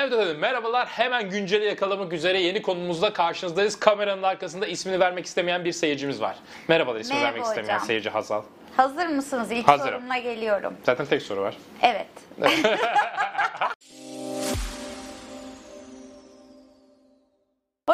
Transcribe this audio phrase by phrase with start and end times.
[0.00, 0.86] Evet efendim merhabalar.
[0.86, 3.78] Hemen günceli yakalamak üzere yeni konumuzda karşınızdayız.
[3.78, 6.36] Kameranın arkasında ismini vermek istemeyen bir seyircimiz var.
[6.68, 7.86] Merhabalar ismini Merhaba vermek istemeyen hocam.
[7.86, 8.42] seyirci Hazal.
[8.76, 9.50] Hazır mısınız?
[9.50, 9.98] İlk Hazırım.
[9.98, 10.74] sorumla geliyorum.
[10.86, 11.54] Zaten tek soru var.
[11.82, 12.06] Evet.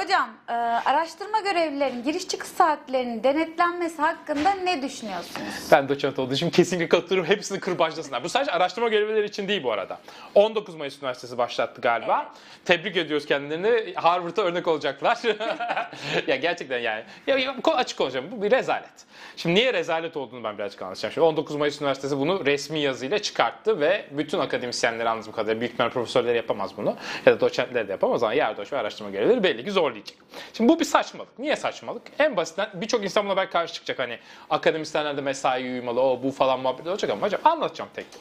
[0.06, 5.68] Hocam, e, araştırma görevlilerinin giriş çıkış saatlerinin denetlenmesi hakkında ne düşünüyorsunuz?
[5.72, 7.30] Ben doçent olduğu için kesinlikle katılıyorum.
[7.30, 8.24] Hepsini kırbaçlasınlar.
[8.24, 9.98] Bu sadece araştırma görevlileri için değil bu arada.
[10.34, 12.32] 19 Mayıs Üniversitesi başlattı galiba.
[12.64, 13.94] Tebrik ediyoruz kendilerini.
[13.94, 15.18] Harvard'a örnek olacaklar.
[16.26, 17.04] ya gerçekten yani.
[17.26, 18.26] Ya, ya, açık konuşacağım.
[18.32, 19.06] Bu bir rezalet.
[19.36, 21.12] Şimdi niye rezalet olduğunu ben birazcık anlatacağım.
[21.12, 25.92] Şimdi 19 Mayıs Üniversitesi bunu resmi yazıyla çıkarttı ve bütün akademisyenleri anladığım kadarıyla büyük ihtimalle
[25.92, 26.96] profesörleri yapamaz bunu.
[27.26, 30.18] Ya da doçentler de yapamaz ama yerdoş ve araştırma görevlileri belli ki zorlayacak.
[30.52, 31.38] Şimdi bu bir saçmalık.
[31.38, 32.02] Niye saçmalık?
[32.18, 33.98] En basitinden birçok insan buna belki karşı çıkacak.
[33.98, 34.18] Hani
[34.50, 38.20] akademisyenler de mesai uyumalı, o bu falan muhabbet olacak ama hocam anlatacağım tek tek.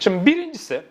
[0.00, 0.82] Şimdi birincisi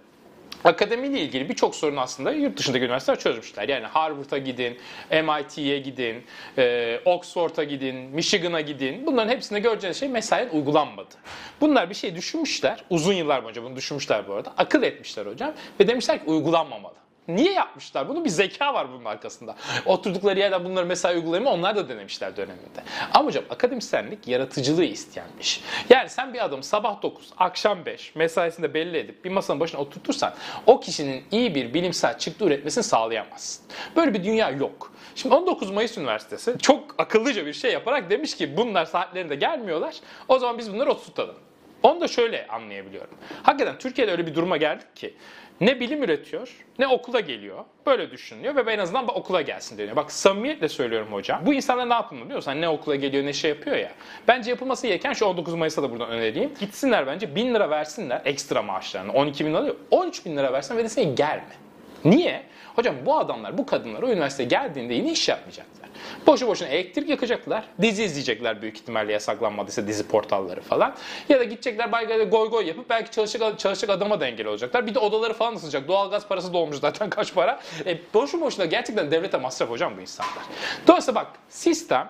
[0.63, 3.69] Akademiyle ilgili birçok sorun aslında yurt dışındaki üniversiteler çözmüşler.
[3.69, 4.77] Yani Harvard'a gidin,
[5.11, 6.23] MIT'ye gidin,
[6.57, 9.05] e, Oxford'a gidin, Michigan'a gidin.
[9.05, 11.15] Bunların hepsinde göreceğiniz şey mesainin uygulanmadı.
[11.61, 12.83] Bunlar bir şey düşünmüşler.
[12.89, 14.53] Uzun yıllar boyunca bunu düşünmüşler bu arada.
[14.57, 15.53] Akıl etmişler hocam.
[15.79, 17.02] Ve demişler ki uygulanmamalı.
[17.27, 18.25] Niye yapmışlar bunu?
[18.25, 19.55] Bir zeka var bunun arkasında.
[19.85, 22.83] Oturdukları yerden bunları mesela uygulayımı onlar da denemişler döneminde.
[23.13, 25.61] Ama hocam akademisyenlik yaratıcılığı isteyen bir iş.
[25.89, 30.33] Yani sen bir adamı sabah 9, akşam 5 mesaisinde belli edip bir masanın başına oturtursan
[30.65, 33.65] o kişinin iyi bir bilimsel çıktı üretmesini sağlayamazsın.
[33.95, 34.93] Böyle bir dünya yok.
[35.15, 39.95] Şimdi 19 Mayıs Üniversitesi çok akıllıca bir şey yaparak demiş ki bunlar saatlerinde gelmiyorlar.
[40.27, 41.35] O zaman biz bunları oturtalım.
[41.83, 43.17] Onu da şöyle anlayabiliyorum.
[43.43, 45.13] Hakikaten Türkiye'de öyle bir duruma geldik ki
[45.61, 47.65] ne bilim üretiyor ne okula geliyor.
[47.85, 49.95] Böyle düşünülüyor ve en azından bak okula gelsin deniyor.
[49.95, 51.45] Bak samimiyetle söylüyorum hocam.
[51.45, 52.51] Bu insanlar ne yapmalı biliyor musun?
[52.51, 53.91] Hani ne okula geliyor ne şey yapıyor ya.
[54.27, 56.51] Bence yapılması gereken şu 19 Mayıs'ta da buradan önereyim.
[56.59, 59.13] Gitsinler bence 1000 lira versinler ekstra maaşlarını.
[59.13, 59.75] 12 bin alıyor.
[59.91, 61.62] 13 bin lira versin ve desin ki gelme.
[62.05, 62.43] Niye?
[62.75, 65.89] Hocam bu adamlar, bu kadınlar o üniversiteye geldiğinde yine iş yapmayacaklar.
[66.27, 67.63] Boşu boşuna elektrik yakacaklar.
[67.81, 70.95] Dizi izleyecekler büyük ihtimalle yasaklanmadıysa dizi portalları falan.
[71.29, 74.87] Ya da gidecekler baygayla goy goy yapıp belki çalışacak, çalışacak adama da engel olacaklar.
[74.87, 75.87] Bir de odaları falan ısınacak.
[75.87, 77.59] Doğalgaz parası dolmuş zaten kaç para.
[77.85, 80.43] E, boşu boşuna gerçekten devlete masraf hocam bu insanlar.
[80.87, 82.09] Dolayısıyla bak sistem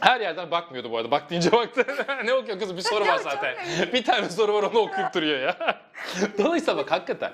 [0.00, 1.10] her yerden bakmıyordu bu arada.
[1.10, 1.86] Bak deyince baktı.
[2.24, 2.76] ne okuyor kızım?
[2.76, 3.54] Bir soru var zaten.
[3.92, 5.80] bir tane soru var onu okuyup duruyor ya.
[6.38, 7.32] Dolayısıyla bak hakikaten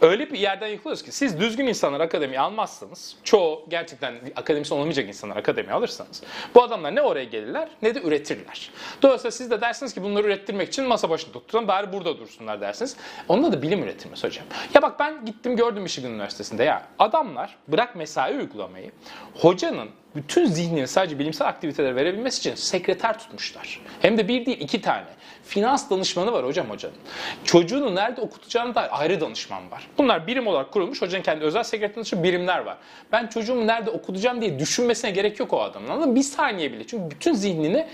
[0.00, 5.36] öyle bir yerden yıkılıyoruz ki siz düzgün insanlar akademiye almazsanız çoğu gerçekten akademisyen olamayacak insanlar
[5.36, 6.22] akademiye alırsanız
[6.54, 8.70] bu adamlar ne oraya gelirler ne de üretirler.
[9.02, 12.96] Dolayısıyla siz de dersiniz ki bunları ürettirmek için masa başında tutturun bari burada dursunlar dersiniz.
[13.28, 14.46] Onunla da bilim üretilmez hocam.
[14.74, 18.90] Ya bak ben gittim gördüm Michigan Üniversitesi'nde ya adamlar bırak mesai uygulamayı
[19.34, 23.80] hocanın bütün zihnini sadece bilimsel aktivitelere verebilmesi için sekreter tutmuşlar.
[24.02, 25.06] Hem de bir değil iki tane.
[25.44, 26.96] Finans danışmanı var hocam hocanın.
[27.44, 29.88] Çocuğunu nerede okutacağını da ayrı danışman var.
[29.98, 31.02] Bunlar birim olarak kurulmuş.
[31.02, 32.76] Hocanın kendi özel sekreter dışı birimler var.
[33.12, 35.88] Ben çocuğumu nerede okutacağım diye düşünmesine gerek yok o adamın.
[35.88, 36.14] Anladın?
[36.14, 36.86] Bir saniye bile.
[36.86, 37.86] Çünkü bütün zihnini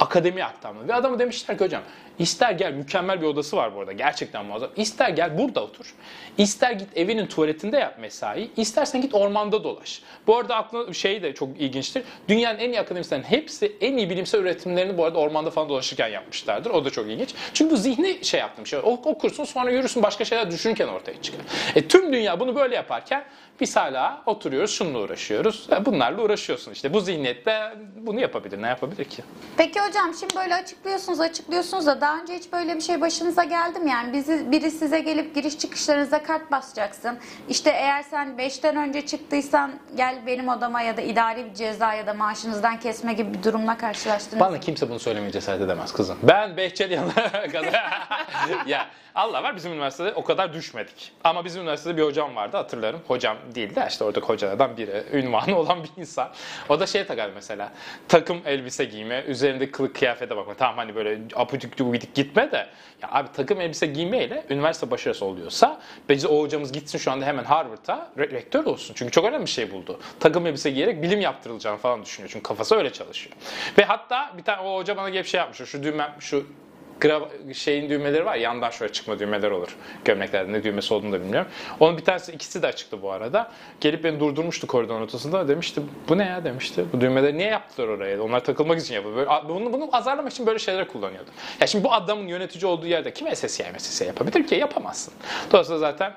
[0.00, 0.88] akademiye aktarmalı.
[0.88, 1.82] Ve adama demişler ki hocam
[2.18, 4.70] ister gel mükemmel bir odası var bu arada gerçekten muazzam.
[4.76, 5.94] İster gel burada otur.
[6.38, 8.50] İster git evinin tuvaletinde yap mesai.
[8.56, 10.02] İstersen git ormanda dolaş.
[10.26, 12.02] Bu arada aklına şey de çok ilginçtir.
[12.28, 16.70] Dünyanın en iyi akademisyenlerin hepsi en iyi bilimsel üretimlerini bu arada ormanda falan dolaşırken yapmışlardır.
[16.70, 17.34] O da çok ilginç.
[17.54, 18.78] Çünkü bu zihni şey yaptım şey.
[18.82, 21.40] Ok- Okursun sonra yürürsün başka şeyler düşünürken ortaya çıkar.
[21.74, 23.24] E, tüm dünya bunu böyle yaparken
[23.60, 25.66] biz hala oturuyoruz şununla uğraşıyoruz.
[25.72, 26.92] E, Bunlarla uğraşıyorsun işte.
[26.94, 28.62] Bu zihniyette bunu yapabilir.
[28.62, 29.22] Ne yapabilir ki?
[29.56, 33.78] Peki hocam şimdi böyle açıklıyorsunuz açıklıyorsunuz da daha önce hiç böyle bir şey başınıza geldi
[33.78, 33.90] mi?
[33.90, 37.18] Yani bizi, biri size gelip giriş çıkışlarınıza kart basacaksın.
[37.48, 42.06] İşte eğer sen 5'ten önce çıktıysan gel benim odama ya da idari bir ceza ya
[42.06, 44.40] da maaşınızdan kesme gibi bir durumla karşılaştınız.
[44.40, 46.18] Bana kimse bunu söylemeye cesaret edemez kızım.
[46.22, 47.14] Ben Behçet yanına
[47.52, 48.08] kadar...
[48.66, 51.12] ya Allah var bizim üniversitede o kadar düşmedik.
[51.24, 53.00] Ama bizim üniversitede bir hocam vardı hatırlarım.
[53.08, 55.04] Hocam değil de işte oradaki hocalardan biri.
[55.12, 56.30] Ünvanı olan bir insan.
[56.68, 57.72] O da şey takar mesela.
[58.08, 60.54] Takım elbise giyme, üzerinde kılık kıyafete bakma.
[60.54, 62.66] Tamam hani böyle apucuk gubidik gitme de.
[63.02, 67.44] Ya abi takım elbise giymeyle üniversite başarısı oluyorsa bence o hocamız gitsin şu anda hemen
[67.44, 68.94] Harvard'a re- rektör olsun.
[68.94, 70.00] Çünkü çok önemli bir şey buldu.
[70.20, 72.30] Takım elbise giyerek bilim yaptırılacağını falan düşünüyor.
[72.32, 73.36] Çünkü kafası öyle çalışıyor.
[73.78, 75.70] Ve hatta bir tane o hoca bana gelip şey yapmış.
[75.70, 76.46] Şu düğmem, şu
[77.00, 77.22] grav
[77.54, 78.36] şeyin düğmeleri var.
[78.36, 79.76] Yandan şöyle çıkma düğmeler olur.
[80.04, 81.50] Gömleklerde ne düğmesi olduğunu da bilmiyorum.
[81.80, 83.52] Onun bir tanesi ikisi de açıktı bu arada.
[83.80, 85.48] Gelip beni durdurmuştu koridorun ortasında.
[85.48, 86.84] Demişti bu ne ya demişti.
[86.92, 88.22] Bu düğmeleri niye yaptılar oraya?
[88.22, 89.16] Onlar takılmak için yapıyor.
[89.16, 91.30] Böyle, bunu, bunu azarlamak için böyle şeyler kullanıyordu.
[91.60, 94.54] Ya şimdi bu adamın yönetici olduğu yerde kim SSI MSSI yapabilir ki?
[94.54, 95.14] Yapamazsın.
[95.52, 96.14] Dolayısıyla zaten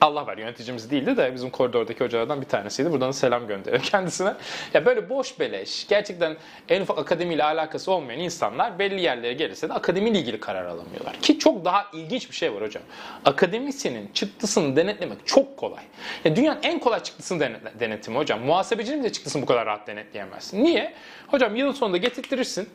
[0.00, 2.92] Allah var yöneticimiz değildi de bizim koridordaki hocalardan bir tanesiydi.
[2.92, 4.34] Buradan da selam gönderiyorum kendisine.
[4.74, 6.36] Ya böyle boş beleş, gerçekten
[6.68, 11.14] en ufak akademiyle alakası olmayan insanlar belli yerlere gelirse de akademiyle ilgili karar alamıyorlar.
[11.22, 12.82] Ki çok daha ilginç bir şey var hocam.
[13.24, 15.82] Akademisyenin çıktısını denetlemek çok kolay.
[16.24, 18.40] Ya dünyanın en kolay çıktısını denetle- denetimi hocam.
[18.40, 20.64] Muhasebecinin bile çıktısını bu kadar rahat denetleyemezsin.
[20.64, 20.94] Niye?
[21.26, 22.68] Hocam yılın sonunda getirtirirsin.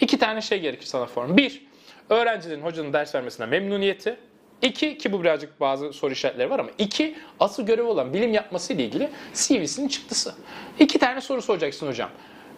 [0.00, 1.36] İki tane şey gerekir sana form.
[1.36, 1.66] Bir,
[2.10, 4.16] öğrencilerin hocanın ders vermesine memnuniyeti.
[4.64, 8.72] İki, ki bu birazcık bazı soru işaretleri var ama iki, asıl görevi olan bilim yapması
[8.72, 10.34] ile ilgili CV'sinin çıktısı.
[10.78, 12.10] İki tane soru soracaksın hocam.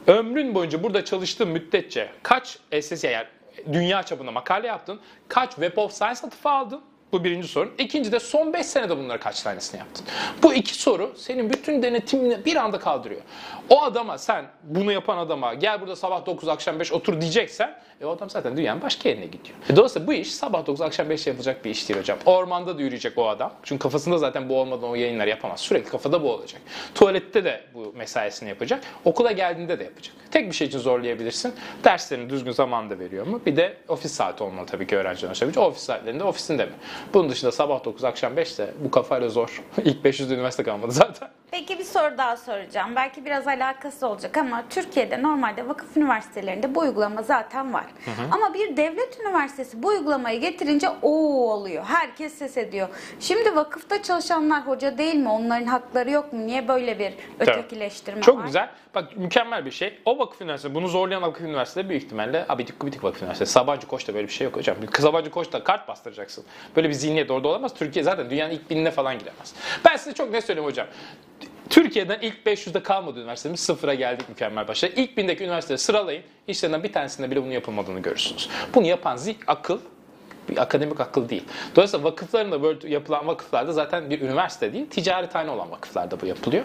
[0.06, 3.26] Ömrün boyunca burada çalıştığın müddetçe kaç SS yani
[3.72, 6.80] dünya çapında makale yaptın, kaç Web of Science atıfı aldın,
[7.16, 7.72] bu birinci sorun.
[7.78, 10.06] İkinci de son 5 senede bunları kaç tanesini yaptın?
[10.42, 13.20] Bu iki soru senin bütün denetimini bir anda kaldırıyor.
[13.70, 18.06] O adama sen bunu yapan adama gel burada sabah 9 akşam 5 otur diyeceksen e
[18.06, 19.58] o adam zaten dünyanın başka yerine gidiyor.
[19.70, 22.18] E dolayısıyla bu iş sabah 9 akşam 5 yapılacak bir iş değil hocam.
[22.26, 23.52] Ormanda da yürüyecek o adam.
[23.62, 25.60] Çünkü kafasında zaten bu olmadan o yayınlar yapamaz.
[25.60, 26.60] Sürekli kafada bu olacak.
[26.94, 28.84] Tuvalette de bu mesaisini yapacak.
[29.04, 30.14] Okula geldiğinde de yapacak.
[30.30, 31.54] Tek bir şey için zorlayabilirsin.
[31.84, 33.40] Derslerini düzgün zamanda veriyor mu?
[33.46, 35.66] Bir de ofis saati olmalı tabii ki öğrencilerin ulaşabileceği.
[35.66, 36.72] Ofis saatlerinde ofisinde mi?
[37.14, 39.62] Bunun dışında sabah 9 akşam 5 de bu kafayla zor.
[39.84, 41.28] İlk 500 üniversite kalmadı zaten.
[41.58, 42.96] Peki bir soru daha soracağım.
[42.96, 47.84] Belki biraz alakası olacak ama Türkiye'de normalde vakıf üniversitelerinde bu uygulama zaten var.
[48.30, 51.10] Ama bir devlet üniversitesi bu uygulamayı getirince o
[51.50, 51.84] oluyor.
[51.84, 52.88] Herkes ses ediyor.
[53.20, 55.28] Şimdi vakıfta çalışanlar hoca değil mi?
[55.28, 56.46] Onların hakları yok mu?
[56.46, 58.44] Niye böyle bir ötekileştirme Çok var?
[58.44, 58.70] güzel.
[58.94, 59.98] Bak mükemmel bir şey.
[60.04, 63.52] O vakıf üniversitesi, bunu zorlayan vakıf üniversiteleri büyük ihtimalle abidik gubidik vakıf üniversitesi.
[63.52, 64.76] Sabancı Koç'ta böyle bir şey yok hocam.
[64.98, 66.44] Sabancı Koç'ta kart bastıracaksın.
[66.76, 67.74] Böyle bir zihniyet orada olamaz.
[67.74, 69.54] Türkiye zaten dünyanın ilk binine falan giremez.
[69.84, 70.86] Ben size çok ne söyleyeyim hocam.
[71.76, 73.60] Türkiye'den ilk 500'de kalmadı üniversitemiz.
[73.60, 74.86] Sıfıra geldik mükemmel başa.
[74.86, 76.22] İlk bindeki üniversiteleri sıralayın.
[76.48, 78.48] İşlerinden bir tanesinde bile bunun yapılmadığını görürsünüz.
[78.74, 79.78] Bunu yapan zik, akıl,
[80.48, 81.44] bir akademik akıl değil.
[81.76, 86.64] Dolayısıyla vakıfların da böyle yapılan vakıflarda zaten bir üniversite değil, ticarethane olan vakıflarda bu yapılıyor.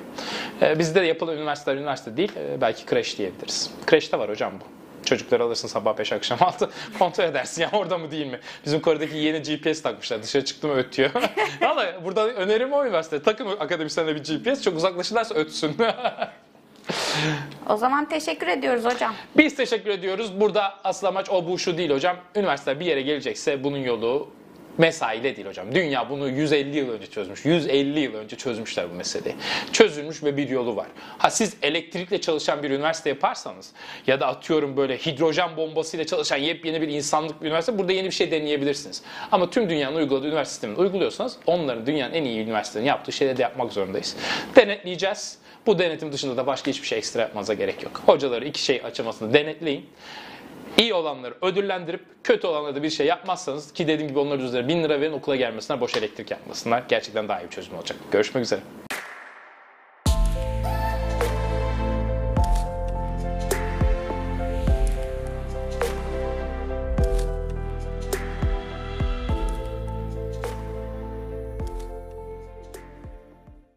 [0.62, 3.72] Ee, bizde de yapılan üniversiteler üniversite değil, e, belki kreş diyebiliriz.
[3.86, 4.81] Kreşte var hocam bu.
[5.06, 6.70] Çocukları alırsın sabah 5 akşam 6
[7.00, 8.40] kontrol edersin ya orada mı değil mi?
[8.66, 11.10] Bizim Kore'deki yeni GPS takmışlar dışarı çıktı mı ötüyor.
[11.62, 13.22] Valla burada önerim o üniversite.
[13.22, 15.78] Takın akademisyenle bir GPS çok uzaklaşırlarsa ötsün.
[17.70, 19.14] O zaman teşekkür ediyoruz hocam.
[19.38, 20.40] Biz teşekkür ediyoruz.
[20.40, 22.18] Burada asıl amaç o bu şu değil hocam.
[22.36, 24.30] Üniversite bir yere gelecekse bunun yolu
[24.78, 25.76] mesaiyle değil hocam.
[25.76, 27.46] Dünya bunu 150 yıl önce çözmüş.
[27.46, 29.36] 150 yıl önce çözmüşler bu meseleyi.
[29.72, 30.88] Çözülmüş ve bir yolu var.
[31.18, 33.72] Ha siz elektrikle çalışan bir üniversite yaparsanız
[34.08, 38.12] ya da atıyorum böyle hidrojen bombasıyla çalışan yepyeni bir insanlık bir üniversite burada yeni bir
[38.12, 39.04] şey deneyebilirsiniz.
[39.32, 43.42] Ama tüm dünyanın uyguladığı üniversite sistemini uyguluyorsanız onların dünyanın en iyi üniversitelerin yaptığı şeyleri de
[43.42, 44.16] yapmak zorundayız.
[44.56, 45.38] Denetleyeceğiz.
[45.66, 48.02] Bu denetim dışında da başka hiçbir şey ekstra yapmanıza gerek yok.
[48.06, 49.86] Hocaları iki şey açılmasını denetleyin.
[50.78, 54.84] İyi olanları ödüllendirip kötü olanlara da bir şey yapmazsanız ki dediğim gibi onların üzerine 1000
[54.84, 56.84] lira verin okula gelmesinler boş elektrik yapmasınlar.
[56.88, 57.98] Gerçekten daha iyi bir çözüm olacak.
[58.12, 58.62] Görüşmek üzere.